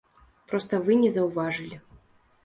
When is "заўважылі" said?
1.17-1.77